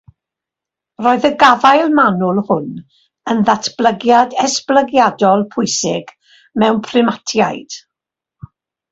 [1.07, 2.71] Roedd y gafael manwl hwn
[3.33, 6.09] yn ddatblygiad esblygiadol pwysig
[6.63, 7.77] mewn primatiaid.